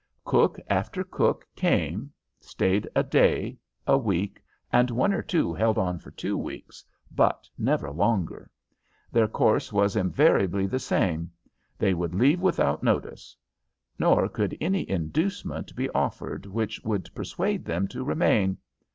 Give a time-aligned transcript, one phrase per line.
[0.25, 4.41] Cook after cook came, stayed a day, a week,
[4.73, 8.49] and one or two held on for two weeks, but never longer.
[9.11, 11.29] Their course was invariably the same
[11.77, 13.37] they would leave without notice;
[13.99, 18.57] nor could any inducement be offered which would persuade them to remain.